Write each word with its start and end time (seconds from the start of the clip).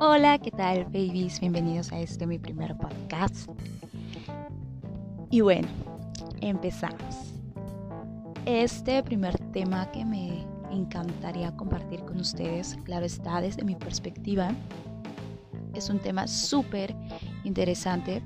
Hola, 0.00 0.38
¿qué 0.38 0.50
tal, 0.50 0.84
babies? 0.86 1.40
Bienvenidos 1.40 1.92
a 1.92 1.98
este 2.00 2.26
mi 2.26 2.38
primer 2.38 2.74
podcast. 2.78 3.50
Y 5.30 5.42
bueno, 5.42 5.68
empezamos. 6.40 7.34
Este 8.46 9.02
primer 9.02 9.38
tema 9.52 9.90
que 9.92 10.06
me 10.06 10.46
encantaría 10.70 11.54
compartir 11.54 12.00
con 12.00 12.18
ustedes, 12.18 12.78
claro 12.84 13.04
está, 13.04 13.42
desde 13.42 13.62
mi 13.62 13.74
perspectiva, 13.74 14.54
es 15.78 15.90
un 15.90 15.98
tema 15.98 16.26
súper 16.26 16.94
interesante 17.44 18.22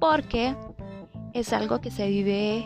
porque 0.00 0.56
es 1.32 1.52
algo 1.52 1.80
que 1.80 1.90
se 1.90 2.08
vive 2.08 2.64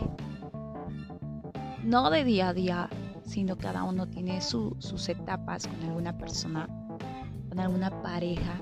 no 1.83 2.09
de 2.09 2.23
día 2.23 2.49
a 2.49 2.53
día, 2.53 2.89
sino 3.25 3.57
cada 3.57 3.83
uno 3.83 4.07
tiene 4.07 4.41
sus 4.41 5.09
etapas 5.09 5.67
con 5.67 5.81
alguna 5.83 6.17
persona 6.17 6.67
alguna 7.59 7.89
pareja. 8.01 8.61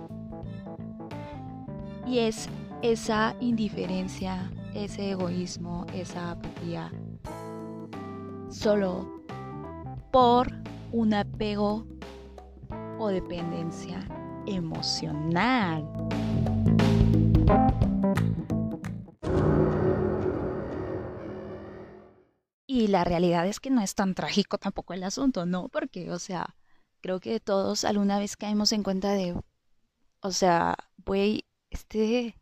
Y 2.06 2.20
es 2.20 2.50
esa 2.82 3.36
indiferencia, 3.40 4.52
ese 4.74 5.12
egoísmo, 5.12 5.86
esa 5.94 6.32
apatía, 6.32 6.92
solo 8.50 9.24
por 10.12 10.48
un 10.92 11.14
apego 11.14 11.86
o 13.00 13.08
dependencia 13.08 14.08
emocional. 14.48 15.86
Y 22.68 22.88
la 22.88 23.04
realidad 23.04 23.48
es 23.48 23.60
que 23.60 23.70
no 23.70 23.82
es 23.82 23.96
tan 23.96 24.16
trágico 24.16 24.58
tampoco 24.58 24.94
el 24.94 25.04
asunto, 25.04 25.46
¿no? 25.46 25.70
Porque, 25.70 26.12
o 26.12 26.20
sea, 26.20 26.56
creo 27.02 27.20
que 27.20 27.40
todos 27.40 27.86
alguna 27.86 28.20
vez 28.20 28.36
caemos 28.36 28.72
en 28.72 28.84
cuenta 28.84 29.14
de, 29.14 29.40
o 30.22 30.32
sea, 30.32 30.76
güey, 31.06 31.46
este, 31.70 32.36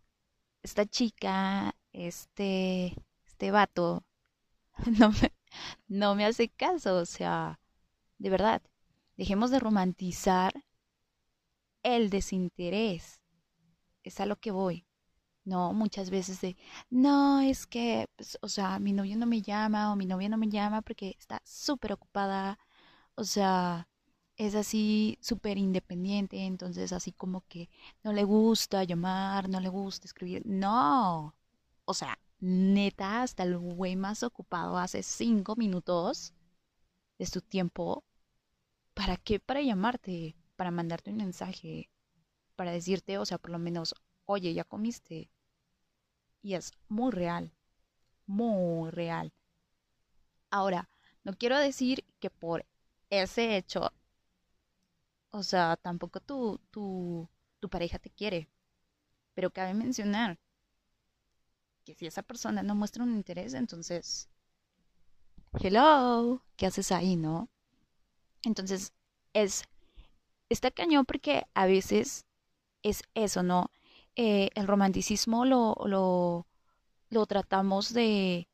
esta 0.63 0.85
chica, 0.85 1.75
este, 1.91 2.95
este 3.25 3.51
vato, 3.51 4.03
no 4.99 5.11
me, 5.11 5.33
no 5.87 6.15
me 6.15 6.25
hace 6.25 6.49
caso, 6.49 6.97
o 6.97 7.05
sea, 7.05 7.59
de 8.17 8.29
verdad, 8.29 8.61
dejemos 9.17 9.51
de 9.51 9.59
romantizar 9.59 10.53
el 11.83 12.09
desinterés, 12.09 13.21
es 14.03 14.19
a 14.19 14.25
lo 14.25 14.37
que 14.37 14.51
voy. 14.51 14.85
No, 15.45 15.73
muchas 15.73 16.09
veces 16.09 16.41
de, 16.41 16.55
no, 16.89 17.41
es 17.41 17.67
que, 17.67 18.07
pues, 18.15 18.37
o 18.41 18.49
sea, 18.49 18.79
mi 18.79 18.93
novio 18.93 19.17
no 19.17 19.25
me 19.27 19.41
llama 19.41 19.91
o 19.91 19.95
mi 19.97 20.05
novia 20.05 20.29
no 20.29 20.37
me 20.37 20.49
llama 20.49 20.81
porque 20.81 21.15
está 21.19 21.41
súper 21.45 21.93
ocupada, 21.93 22.59
o 23.15 23.23
sea, 23.25 23.89
es 24.37 24.55
así 24.55 25.17
súper 25.21 25.57
independiente, 25.57 26.45
entonces 26.45 26.93
así 26.93 27.11
como 27.11 27.41
que 27.47 27.69
no 28.03 28.13
le 28.13 28.23
gusta 28.23 28.83
llamar, 28.83 29.49
no 29.49 29.59
le 29.59 29.69
gusta 29.69 30.07
escribir. 30.07 30.43
No, 30.45 31.35
o 31.85 31.93
sea, 31.93 32.19
neta, 32.39 33.23
hasta 33.23 33.43
el 33.43 33.57
güey 33.57 33.95
más 33.95 34.23
ocupado 34.23 34.77
hace 34.77 35.03
cinco 35.03 35.55
minutos 35.55 36.33
de 37.19 37.25
su 37.25 37.41
tiempo. 37.41 38.03
¿Para 38.93 39.17
qué? 39.17 39.39
Para 39.39 39.61
llamarte, 39.61 40.35
para 40.55 40.71
mandarte 40.71 41.11
un 41.11 41.17
mensaje, 41.17 41.89
para 42.55 42.71
decirte, 42.71 43.17
o 43.17 43.25
sea, 43.25 43.37
por 43.37 43.51
lo 43.51 43.59
menos, 43.59 43.95
oye, 44.25 44.53
ya 44.53 44.63
comiste. 44.63 45.29
Y 46.43 46.53
es 46.53 46.71
muy 46.89 47.11
real, 47.11 47.51
muy 48.27 48.91
real. 48.91 49.33
Ahora, 50.51 50.89
no 51.23 51.33
quiero 51.33 51.57
decir 51.59 52.05
que 52.19 52.29
por 52.29 52.65
ese 53.09 53.57
hecho 53.57 53.91
o 55.33 55.41
sea, 55.43 55.77
tampoco 55.77 56.19
tu, 56.21 56.59
tu, 56.71 57.27
tu 57.59 57.69
pareja 57.69 57.97
te 57.99 58.09
quiere. 58.11 58.49
Pero 59.33 59.51
cabe 59.51 59.73
mencionar 59.73 60.39
que 61.83 61.95
si 61.95 62.05
esa 62.05 62.21
persona 62.23 62.61
no 62.63 62.75
muestra 62.75 63.03
un 63.03 63.15
interés, 63.15 63.53
entonces, 63.55 64.29
hello, 65.59 66.43
¿qué 66.55 66.67
haces 66.67 66.91
ahí, 66.91 67.15
no? 67.15 67.49
Entonces, 68.43 68.93
es, 69.33 69.63
está 70.53 70.71
cañón 70.71 71.05
porque 71.05 71.45
a 71.53 71.65
veces 71.65 72.25
es 72.83 73.03
eso, 73.13 73.43
¿no? 73.43 73.71
Eh, 74.15 74.49
el 74.55 74.67
romanticismo 74.67 75.45
lo, 75.45 75.75
lo, 77.09 77.25
tratamos 77.25 77.93
de, 77.93 78.47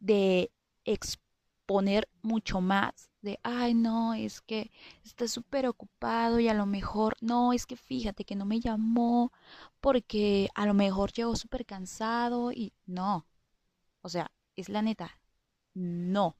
de 0.00 0.50
exponer 0.84 2.08
mucho 2.22 2.60
más 2.60 3.10
de, 3.22 3.40
ay, 3.42 3.74
no, 3.74 4.14
es 4.14 4.42
que 4.42 4.70
está 5.02 5.26
súper 5.28 5.66
ocupado 5.66 6.38
y 6.40 6.48
a 6.48 6.54
lo 6.54 6.66
mejor, 6.66 7.16
no, 7.22 7.52
es 7.54 7.66
que 7.66 7.76
fíjate 7.76 8.24
que 8.24 8.36
no 8.36 8.44
me 8.44 8.60
llamó 8.60 9.32
porque 9.80 10.50
a 10.54 10.66
lo 10.66 10.74
mejor 10.74 11.12
llegó 11.12 11.34
súper 11.36 11.64
cansado 11.64 12.52
y 12.52 12.74
no, 12.86 13.26
o 14.02 14.08
sea, 14.10 14.30
es 14.56 14.68
la 14.68 14.82
neta, 14.82 15.18
no, 15.74 16.36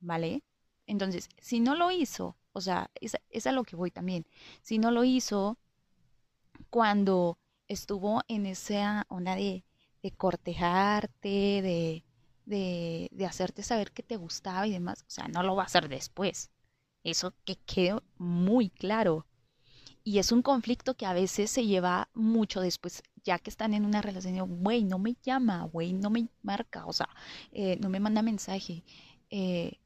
¿vale? 0.00 0.42
Entonces, 0.86 1.28
si 1.38 1.60
no 1.60 1.74
lo 1.74 1.90
hizo, 1.90 2.36
o 2.52 2.60
sea, 2.60 2.90
es, 2.94 3.16
es 3.30 3.46
a 3.46 3.52
lo 3.52 3.64
que 3.64 3.76
voy 3.76 3.90
también, 3.90 4.26
si 4.62 4.78
no 4.78 4.90
lo 4.90 5.04
hizo 5.04 5.58
cuando 6.70 7.38
estuvo 7.68 8.22
en 8.28 8.46
esa 8.46 9.06
onda 9.08 9.34
de, 9.36 9.64
de 10.02 10.10
cortejarte, 10.12 11.62
de 11.62 12.04
de, 12.50 13.26
hacerte 13.26 13.62
saber 13.62 13.92
que 13.92 14.02
te 14.02 14.16
gustaba 14.16 14.66
y 14.66 14.72
demás. 14.72 15.04
O 15.06 15.10
sea, 15.10 15.28
no 15.28 15.42
lo 15.42 15.56
va 15.56 15.62
a 15.62 15.66
hacer 15.66 15.88
después. 15.88 16.50
Eso 17.04 17.34
que 17.44 17.56
quede 17.56 18.00
muy 18.18 18.70
claro. 18.70 19.26
Y 20.02 20.18
es 20.18 20.32
un 20.32 20.42
conflicto 20.42 20.96
que 20.96 21.06
a 21.06 21.12
veces 21.12 21.50
se 21.50 21.66
lleva 21.66 22.08
mucho 22.14 22.60
después, 22.60 23.02
ya 23.22 23.38
que 23.38 23.50
están 23.50 23.74
en 23.74 23.84
una 23.84 24.02
relación, 24.02 24.62
güey, 24.62 24.84
no 24.84 24.98
me 24.98 25.16
llama, 25.22 25.64
güey, 25.64 25.92
no 25.92 26.08
me 26.10 26.28
marca, 26.42 26.86
o 26.86 26.92
sea, 26.92 27.08
eh, 27.52 27.76
no 27.80 27.90
me 27.90 28.00
manda 28.00 28.22
mensaje. 28.22 28.82
Eh, 29.28 29.78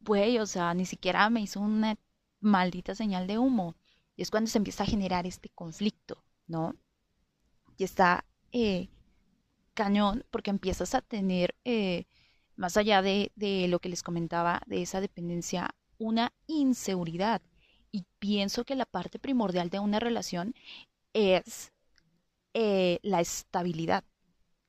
güey, 0.00 0.38
o 0.38 0.46
sea, 0.46 0.74
ni 0.74 0.86
siquiera 0.86 1.30
me 1.30 1.40
hizo 1.42 1.60
una 1.60 1.96
maldita 2.40 2.94
señal 2.94 3.26
de 3.26 3.38
humo. 3.38 3.76
Y 4.16 4.22
es 4.22 4.30
cuando 4.30 4.50
se 4.50 4.58
empieza 4.58 4.84
a 4.84 4.86
generar 4.86 5.26
este 5.26 5.48
conflicto, 5.50 6.24
¿no? 6.46 6.74
Y 7.76 7.84
está 7.84 8.24
eh, 8.52 8.88
cañón 9.74 10.24
porque 10.30 10.50
empiezas 10.50 10.94
a 10.94 11.00
tener, 11.00 11.54
eh, 11.64 12.06
más 12.56 12.76
allá 12.76 13.02
de, 13.02 13.32
lo 13.68 13.78
que 13.78 13.88
les 13.88 14.02
comentaba, 14.02 14.62
de 14.66 14.82
esa 14.82 15.00
dependencia, 15.00 15.74
una 15.98 16.32
inseguridad. 16.46 17.40
Y 17.92 18.04
pienso 18.18 18.64
que 18.64 18.74
la 18.76 18.86
parte 18.86 19.18
primordial 19.18 19.70
de 19.70 19.78
una 19.78 19.98
relación 19.98 20.54
es 21.12 21.72
eh, 22.54 22.98
la 23.02 23.20
estabilidad, 23.20 24.04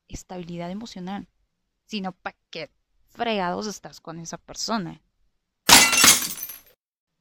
estabilidad 0.08 0.72
emocional. 0.72 1.28
Sino 1.86 2.14
para 2.14 2.38
qué 2.50 2.70
fregados 3.08 3.68
estás 3.68 4.00
con 4.00 4.20
esa 4.20 4.38
persona. 4.38 5.02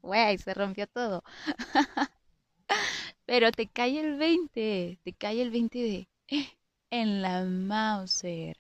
Güey, 0.02 0.36
se 0.38 0.52
rompió 0.54 0.86
todo. 0.86 1.22
Pero 3.26 3.50
te 3.52 3.66
cae 3.66 4.00
el 4.00 4.16
20, 4.16 4.98
te 5.02 5.12
cae 5.14 5.40
el 5.42 5.50
20 5.50 5.78
de, 5.78 6.08
en 6.90 7.22
la 7.22 7.44
Mauser, 7.44 8.58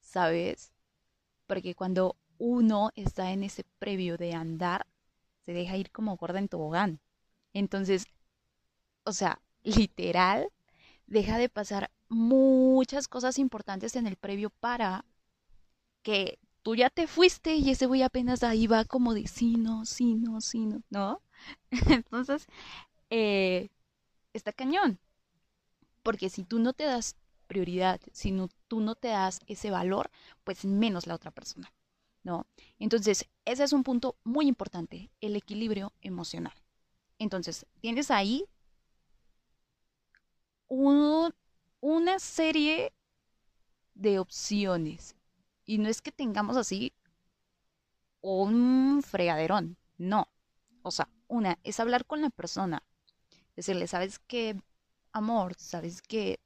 ¿sabes? 0.00 0.72
Porque 1.46 1.74
cuando 1.74 2.16
uno 2.38 2.90
está 2.96 3.32
en 3.32 3.44
ese 3.44 3.64
previo 3.78 4.16
de 4.18 4.34
andar, 4.34 4.86
se 5.46 5.52
deja 5.52 5.76
ir 5.78 5.90
como 5.92 6.16
gorda 6.16 6.38
en 6.40 6.48
tobogán. 6.48 7.00
Entonces, 7.54 8.06
o 9.04 9.12
sea, 9.12 9.40
literal, 9.64 10.48
deja 11.06 11.38
de 11.38 11.48
pasar 11.50 11.90
muchas 12.08 13.08
cosas 13.08 13.38
importantes 13.38 13.96
en 13.96 14.06
el 14.06 14.16
previo 14.16 14.50
para 14.50 15.04
que 16.02 16.38
tú 16.66 16.74
ya 16.74 16.90
te 16.90 17.06
fuiste 17.06 17.54
y 17.54 17.70
ese 17.70 17.86
güey 17.86 18.02
apenas 18.02 18.42
ahí 18.42 18.66
va 18.66 18.84
como 18.84 19.14
de 19.14 19.28
sí, 19.28 19.54
no, 19.56 19.84
sí, 19.84 20.16
no, 20.16 20.40
sí, 20.40 20.66
no, 20.66 20.82
¿no? 20.90 21.22
Entonces, 21.70 22.48
eh, 23.08 23.68
está 24.32 24.52
cañón. 24.52 24.98
Porque 26.02 26.28
si 26.28 26.42
tú 26.42 26.58
no 26.58 26.72
te 26.72 26.82
das 26.82 27.14
prioridad, 27.46 28.00
si 28.10 28.32
no, 28.32 28.48
tú 28.66 28.80
no 28.80 28.96
te 28.96 29.06
das 29.06 29.38
ese 29.46 29.70
valor, 29.70 30.10
pues 30.42 30.64
menos 30.64 31.06
la 31.06 31.14
otra 31.14 31.30
persona, 31.30 31.72
¿no? 32.24 32.48
Entonces, 32.80 33.28
ese 33.44 33.62
es 33.62 33.72
un 33.72 33.84
punto 33.84 34.16
muy 34.24 34.48
importante, 34.48 35.08
el 35.20 35.36
equilibrio 35.36 35.92
emocional. 36.00 36.54
Entonces, 37.20 37.64
tienes 37.80 38.10
ahí 38.10 38.44
una 40.66 42.18
serie 42.18 42.92
de 43.94 44.18
opciones. 44.18 45.14
Y 45.66 45.78
no 45.78 45.88
es 45.88 46.00
que 46.02 46.12
tengamos 46.12 46.56
así 46.56 46.94
un 48.20 49.02
fregaderón, 49.02 49.76
no. 49.98 50.28
O 50.82 50.90
sea, 50.90 51.08
una 51.28 51.58
es 51.64 51.80
hablar 51.80 52.06
con 52.06 52.22
la 52.22 52.30
persona, 52.30 52.82
Decirle, 53.56 53.86
¿sabes 53.86 54.18
qué, 54.18 54.60
amor? 55.12 55.54
¿Sabes 55.56 56.02
qué? 56.02 56.38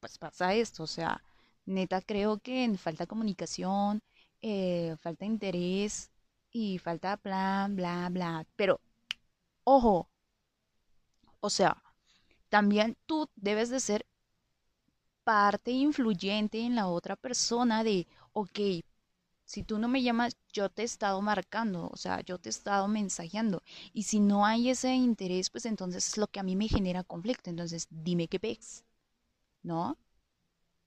Pues 0.00 0.18
pasa 0.18 0.54
esto, 0.54 0.82
o 0.82 0.86
sea, 0.86 1.22
neta 1.64 2.02
creo 2.02 2.38
que 2.38 2.70
falta 2.76 3.06
comunicación, 3.06 4.02
eh, 4.42 4.96
falta 5.00 5.24
interés 5.24 6.10
y 6.50 6.78
falta 6.78 7.16
plan, 7.16 7.74
bla, 7.76 8.08
bla. 8.10 8.46
Pero, 8.56 8.80
ojo, 9.64 10.08
o 11.40 11.50
sea, 11.50 11.82
también 12.50 12.96
tú 13.06 13.28
debes 13.36 13.70
de 13.70 13.80
ser 13.80 14.06
parte 15.24 15.70
influyente 15.70 16.60
en 16.60 16.74
la 16.76 16.88
otra 16.88 17.16
persona 17.16 17.84
de, 17.84 18.06
ok, 18.32 18.58
si 19.44 19.62
tú 19.64 19.78
no 19.78 19.88
me 19.88 20.02
llamas, 20.02 20.36
yo 20.52 20.70
te 20.70 20.82
he 20.82 20.84
estado 20.84 21.20
marcando, 21.22 21.88
o 21.92 21.96
sea, 21.96 22.20
yo 22.22 22.38
te 22.38 22.48
he 22.48 22.50
estado 22.50 22.88
mensajeando. 22.88 23.62
Y 23.92 24.04
si 24.04 24.20
no 24.20 24.46
hay 24.46 24.70
ese 24.70 24.94
interés, 24.94 25.50
pues 25.50 25.66
entonces 25.66 26.08
es 26.08 26.16
lo 26.16 26.26
que 26.28 26.40
a 26.40 26.42
mí 26.42 26.56
me 26.56 26.68
genera 26.68 27.04
conflicto. 27.04 27.50
Entonces, 27.50 27.86
dime 27.90 28.28
qué 28.28 28.38
ves, 28.38 28.84
¿no? 29.62 29.98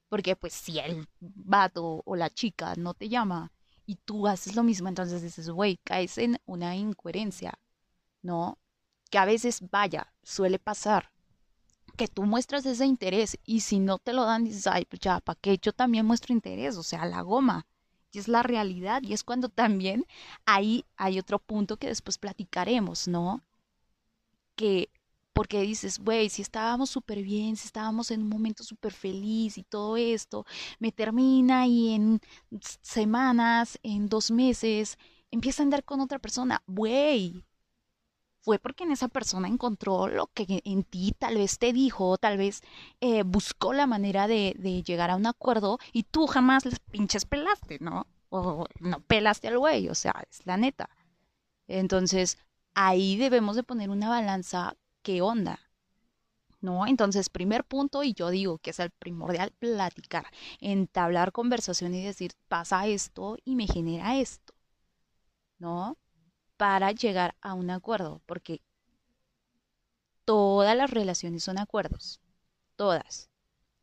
Porque 0.09 0.35
pues 0.35 0.53
si 0.53 0.79
el 0.79 1.07
vato 1.19 2.01
o 2.05 2.15
la 2.15 2.29
chica 2.29 2.73
no 2.75 2.93
te 2.93 3.09
llama 3.09 3.51
y 3.85 3.95
tú 3.97 4.27
haces 4.27 4.55
lo 4.55 4.63
mismo, 4.63 4.87
entonces 4.89 5.21
dices, 5.21 5.49
güey, 5.49 5.77
caes 5.83 6.17
en 6.17 6.39
una 6.45 6.75
incoherencia, 6.75 7.59
¿no? 8.21 8.57
Que 9.11 9.17
a 9.19 9.25
veces, 9.25 9.69
vaya, 9.69 10.13
suele 10.23 10.59
pasar 10.59 11.11
que 11.95 12.07
tú 12.07 12.23
muestras 12.23 12.65
ese 12.65 12.85
interés 12.85 13.37
y 13.45 13.61
si 13.61 13.79
no 13.79 13.97
te 13.99 14.13
lo 14.13 14.25
dan, 14.25 14.43
dices, 14.43 14.67
ay, 14.67 14.85
pues 14.85 14.99
ya, 15.01 15.19
¿para 15.19 15.39
qué? 15.39 15.57
Yo 15.57 15.73
también 15.73 16.05
muestro 16.05 16.33
interés, 16.33 16.77
o 16.77 16.83
sea, 16.83 17.05
la 17.05 17.21
goma. 17.21 17.65
Y 18.11 18.19
es 18.19 18.27
la 18.27 18.43
realidad 18.43 19.01
y 19.03 19.13
es 19.13 19.23
cuando 19.23 19.49
también 19.49 20.05
ahí 20.45 20.85
hay 20.95 21.19
otro 21.19 21.39
punto 21.39 21.77
que 21.77 21.87
después 21.87 22.17
platicaremos, 22.17 23.07
¿no? 23.07 23.43
Que 24.55 24.89
porque 25.33 25.61
dices, 25.61 25.99
güey, 25.99 26.29
si 26.29 26.41
estábamos 26.41 26.89
súper 26.89 27.21
bien, 27.21 27.57
si 27.57 27.67
estábamos 27.67 28.09
en 28.11 28.21
un 28.21 28.29
momento 28.29 28.63
súper 28.63 28.93
feliz 28.93 29.57
y 29.57 29.63
todo 29.63 29.97
esto, 29.97 30.45
me 30.79 30.93
termina 30.93 31.67
y 31.67 31.93
en 31.93 32.21
semanas, 32.81 33.77
en 33.83 34.07
dos 34.07 34.31
meses, 34.31 34.97
empieza 35.31 35.61
a 35.61 35.65
andar 35.65 35.83
con 35.83 35.99
otra 35.99 36.19
persona, 36.19 36.63
güey, 36.67 37.43
fue 38.45 38.59
porque 38.59 38.83
en 38.83 38.91
esa 38.91 39.07
persona 39.07 39.47
encontró 39.47 40.07
lo 40.07 40.27
que 40.27 40.61
en 40.65 40.83
ti 40.83 41.15
tal 41.17 41.35
vez 41.35 41.57
te 41.57 41.73
dijo, 41.73 42.15
tal 42.19 42.37
vez 42.37 42.61
eh, 43.01 43.23
buscó 43.23 43.73
la 43.73 43.87
manera 43.87 44.27
de, 44.27 44.55
de, 44.59 44.83
llegar 44.83 45.09
a 45.09 45.15
un 45.15 45.25
acuerdo 45.25 45.79
y 45.91 46.03
tú 46.03 46.27
jamás 46.27 46.63
les 46.63 46.79
pinches 46.79 47.25
pelaste, 47.25 47.79
¿no? 47.81 48.05
O 48.29 48.65
no 48.79 48.99
pelaste 49.01 49.47
al 49.47 49.57
güey, 49.57 49.89
o 49.89 49.95
sea, 49.95 50.13
es 50.29 50.45
la 50.45 50.57
neta. 50.57 50.89
Entonces, 51.67 52.37
ahí 52.75 53.17
debemos 53.17 53.55
de 53.55 53.63
poner 53.63 53.89
una 53.89 54.09
balanza, 54.09 54.75
¿qué 55.01 55.23
onda? 55.23 55.59
¿No? 56.61 56.85
Entonces, 56.85 57.29
primer 57.29 57.63
punto, 57.63 58.03
y 58.03 58.13
yo 58.13 58.29
digo 58.29 58.59
que 58.59 58.69
es 58.69 58.79
el 58.79 58.91
primordial, 58.91 59.51
platicar, 59.57 60.27
entablar 60.59 61.31
conversación 61.31 61.95
y 61.95 62.03
decir, 62.03 62.33
pasa 62.47 62.85
esto 62.85 63.37
y 63.43 63.55
me 63.55 63.65
genera 63.65 64.17
esto, 64.17 64.53
¿no? 65.57 65.97
Para 66.57 66.91
llegar 66.91 67.35
a 67.41 67.53
un 67.53 67.69
acuerdo, 67.69 68.21
porque 68.25 68.61
todas 70.25 70.75
las 70.75 70.89
relaciones 70.89 71.43
son 71.43 71.57
acuerdos, 71.57 72.19
todas. 72.75 73.29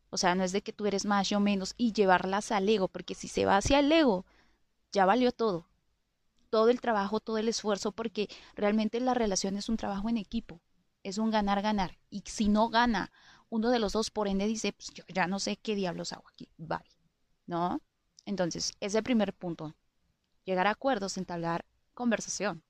O 0.09 0.17
sea, 0.17 0.35
no 0.35 0.43
es 0.43 0.51
de 0.51 0.61
que 0.61 0.73
tú 0.73 0.85
eres 0.85 1.05
más, 1.05 1.29
yo 1.29 1.39
menos, 1.39 1.73
y 1.77 1.93
llevarlas 1.93 2.51
al 2.51 2.69
ego, 2.69 2.87
porque 2.87 3.15
si 3.15 3.27
se 3.27 3.45
va 3.45 3.57
hacia 3.57 3.79
el 3.79 3.91
ego, 3.91 4.25
ya 4.91 5.05
valió 5.05 5.31
todo. 5.31 5.67
Todo 6.49 6.69
el 6.69 6.81
trabajo, 6.81 7.19
todo 7.19 7.39
el 7.39 7.47
esfuerzo, 7.47 7.91
porque 7.91 8.29
realmente 8.55 8.99
la 8.99 9.15
relación 9.15 9.57
es 9.57 9.69
un 9.69 9.77
trabajo 9.77 10.09
en 10.09 10.17
equipo, 10.17 10.61
es 11.01 11.17
un 11.17 11.31
ganar-ganar. 11.31 11.97
Y 12.11 12.21
si 12.27 12.47
no 12.47 12.69
gana 12.69 13.11
uno 13.49 13.69
de 13.71 13.79
los 13.79 13.93
dos, 13.93 14.11
por 14.11 14.27
ende 14.27 14.45
dice, 14.45 14.73
pues 14.73 14.89
yo 14.93 15.03
ya 15.07 15.25
no 15.25 15.39
sé 15.39 15.57
qué 15.57 15.75
diablos 15.75 16.13
hago 16.13 16.27
aquí, 16.27 16.47
bye. 16.57 16.77
¿No? 17.47 17.81
Entonces, 18.25 18.73
ese 18.79 19.01
primer 19.03 19.33
punto. 19.33 19.75
Llegar 20.45 20.67
a 20.67 20.71
acuerdos, 20.71 21.17
entablar 21.17 21.65
conversación. 21.93 22.63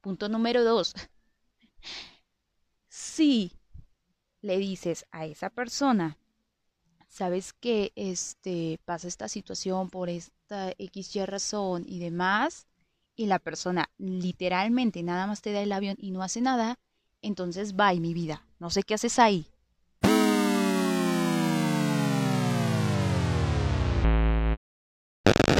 Punto 0.00 0.28
número 0.28 0.64
dos. 0.64 0.94
Si 2.92 3.52
le 4.42 4.58
dices 4.58 5.06
a 5.12 5.24
esa 5.24 5.48
persona, 5.48 6.18
sabes 7.06 7.52
que 7.52 7.92
este 7.94 8.80
pasa 8.84 9.06
esta 9.06 9.28
situación 9.28 9.90
por 9.90 10.08
esta 10.08 10.72
XY 10.76 11.26
razón 11.26 11.84
y 11.86 12.00
demás, 12.00 12.66
y 13.16 13.26
la 13.26 13.38
persona 13.38 13.90
literalmente 13.98 15.02
nada 15.02 15.26
más 15.26 15.42
te 15.42 15.52
da 15.52 15.60
el 15.60 15.72
avión 15.72 15.96
y 15.98 16.10
no 16.10 16.22
hace 16.22 16.40
nada, 16.40 16.78
entonces 17.22 17.76
bye 17.76 18.00
mi 18.00 18.14
vida. 18.14 18.46
No 18.58 18.70
sé 18.70 18.82
qué 18.82 18.94
haces 18.94 19.18
ahí. 19.18 19.46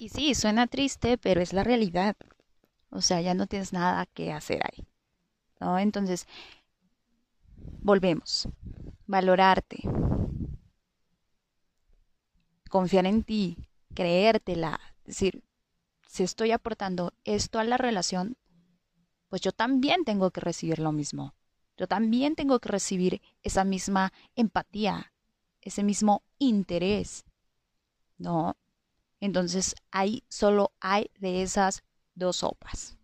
Y 0.01 0.09
sí, 0.09 0.35
suena 0.35 0.67
triste, 0.67 1.19
pero 1.19 1.43
es 1.43 1.53
la 1.53 1.63
realidad. 1.63 2.17
O 2.91 3.01
sea, 3.01 3.21
ya 3.21 3.35
no 3.35 3.47
tienes 3.47 3.73
nada 3.73 4.07
que 4.07 4.33
hacer 4.33 4.63
ahí. 4.65 4.87
¿No? 5.61 5.79
Entonces, 5.79 6.27
volvemos. 7.83 8.49
Valorarte. 9.07 9.79
Confiar 12.69 13.07
en 13.07 13.23
ti. 13.23 13.57
Creértela. 13.95 14.81
Es 15.05 15.17
decir, 15.17 15.45
si 16.07 16.25
estoy 16.25 16.51
aportando 16.51 17.13
esto 17.25 17.59
a 17.59 17.65
la 17.65 17.77
relación, 17.77 18.37
pues 19.29 19.43
yo 19.43 19.53
también 19.53 20.05
tengo 20.05 20.31
que 20.31 20.41
recibir 20.41 20.81
lo 20.81 20.93
mismo. 20.93 21.35
Yo 21.77 21.87
también 21.87 22.35
tengo 22.35 22.59
que 22.59 22.69
recibir 22.69 23.23
esa 23.43 23.65
misma 23.65 24.13
empatía, 24.35 25.13
ese 25.61 25.83
mismo 25.83 26.23
interés. 26.39 27.25
¿No? 28.19 28.57
Entonces, 29.21 29.75
ahí 29.91 30.25
solo 30.29 30.73
hay 30.81 31.11
de 31.19 31.43
esas 31.43 31.83
dos 32.15 32.37
sopas, 32.37 32.97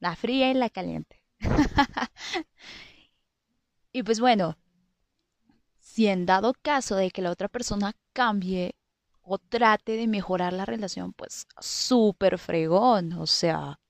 la 0.00 0.16
fría 0.16 0.50
y 0.50 0.54
la 0.54 0.70
caliente. 0.70 1.22
y 3.92 4.02
pues 4.02 4.20
bueno, 4.20 4.56
si 5.78 6.08
en 6.08 6.26
dado 6.26 6.54
caso 6.54 6.96
de 6.96 7.10
que 7.10 7.22
la 7.22 7.30
otra 7.30 7.48
persona 7.48 7.94
cambie 8.12 8.74
o 9.22 9.38
trate 9.38 9.96
de 9.96 10.06
mejorar 10.06 10.52
la 10.52 10.66
relación, 10.66 11.12
pues 11.12 11.46
súper 11.60 12.38
fregón, 12.38 13.12
o 13.14 13.26
sea, 13.26 13.80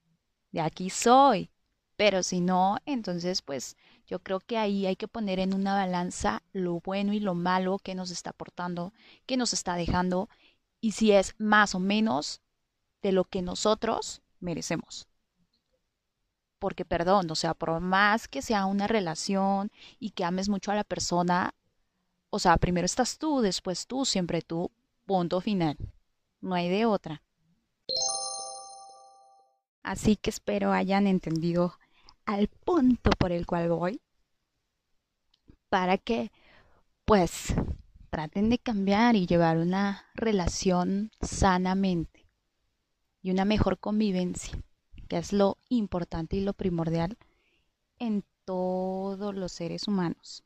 de 0.53 0.61
aquí 0.61 0.91
soy. 0.91 1.51
Pero 1.97 2.23
si 2.23 2.41
no, 2.41 2.77
entonces 2.87 3.43
pues 3.43 3.77
yo 4.07 4.19
creo 4.19 4.41
que 4.41 4.59
ahí 4.59 4.87
hay 4.87 4.97
que 4.97 5.09
poner 5.09 5.39
en 5.39 5.55
una 5.55 5.75
balanza 5.75 6.43
lo 6.53 6.81
bueno 6.81 7.13
y 7.13 7.21
lo 7.21 7.35
malo 7.35 7.79
que 7.79 7.95
nos 7.95 8.11
está 8.11 8.31
aportando, 8.31 8.93
que 9.27 9.37
nos 9.37 9.53
está 9.53 9.77
dejando, 9.77 10.29
y 10.81 10.93
si 10.93 11.13
es 11.13 11.35
más 11.39 11.75
o 11.75 11.81
menos 11.81 12.43
de 13.01 13.13
lo 13.13 13.25
que 13.25 13.43
nosotros 13.43 14.23
merecemos. 14.45 15.09
Porque, 16.59 16.85
perdón, 16.85 17.31
o 17.31 17.35
sea, 17.35 17.55
por 17.55 17.81
más 17.81 18.29
que 18.29 18.43
sea 18.43 18.67
una 18.67 18.87
relación 18.87 19.71
y 19.99 20.11
que 20.11 20.25
ames 20.25 20.49
mucho 20.49 20.71
a 20.71 20.77
la 20.77 20.85
persona, 20.85 21.55
o 22.31 22.39
sea, 22.39 22.57
primero 22.57 22.87
estás 22.87 23.19
tú, 23.19 23.41
después 23.41 23.87
tú, 23.87 24.05
siempre 24.05 24.43
tú, 24.43 24.71
punto 25.07 25.41
final. 25.41 25.77
No 26.41 26.55
hay 26.55 26.69
de 26.69 26.87
otra. 26.87 27.23
Así 29.83 30.17
que 30.17 30.31
espero 30.31 30.73
hayan 30.73 31.07
entendido 31.07 31.79
al 32.25 32.49
punto 32.49 33.11
por 33.19 33.33
el 33.33 33.47
cual 33.47 33.69
voy 33.69 34.01
para 35.69 35.99
que 35.99 36.31
pues 37.05 37.55
traten 38.09 38.49
de 38.49 38.59
cambiar 38.59 39.17
y 39.17 39.27
llevar 39.27 39.59
una 39.59 40.07
relación 40.15 41.11
sanamente 41.21 42.14
y 43.25 43.31
una 43.31 43.47
mejor 43.47 43.79
convivencia, 43.79 44.53
que 45.09 45.17
es 45.17 45.33
lo 45.33 45.57
importante 45.71 46.37
y 46.37 46.41
lo 46.41 46.53
primordial 46.53 47.17
en 47.99 48.23
todos 48.45 49.35
los 49.35 49.51
seres 49.51 49.89
humanos. 49.89 50.45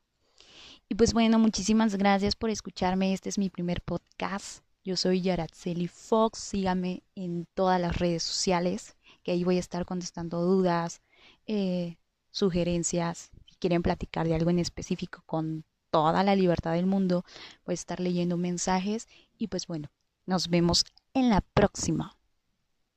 Y 0.87 0.95
pues 0.95 1.13
bueno, 1.13 1.37
muchísimas 1.39 1.97
gracias 1.97 2.37
por 2.37 2.49
escucharme. 2.49 3.11
Este 3.11 3.27
es 3.27 3.37
mi 3.37 3.49
primer 3.49 3.81
podcast. 3.81 4.63
Yo 4.85 4.95
soy 4.95 5.21
Yaraceli 5.21 5.89
Fox. 5.89 6.39
Síganme 6.39 7.03
en 7.15 7.47
todas 7.53 7.81
las 7.81 7.97
redes 7.97 8.23
sociales, 8.23 8.95
que 9.23 9.33
ahí 9.33 9.43
voy 9.43 9.57
a 9.57 9.59
estar 9.59 9.85
contestando 9.85 10.41
dudas, 10.41 11.01
eh, 11.47 11.97
sugerencias. 12.31 13.29
Si 13.45 13.57
quieren 13.57 13.83
platicar 13.83 14.25
de 14.25 14.35
algo 14.35 14.51
en 14.51 14.59
específico 14.59 15.21
con 15.25 15.65
toda 15.91 16.23
la 16.23 16.33
libertad 16.33 16.71
del 16.71 16.85
mundo, 16.85 17.25
voy 17.65 17.73
a 17.73 17.75
estar 17.75 17.99
leyendo 17.99 18.37
mensajes. 18.37 19.09
Y 19.37 19.47
pues 19.47 19.67
bueno, 19.67 19.89
nos 20.25 20.47
vemos 20.47 20.85
en 21.13 21.29
la 21.29 21.41
próxima. 21.41 22.15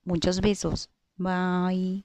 Muchos 0.04 0.40
besos. 0.40 0.88
Bye. 1.16 2.04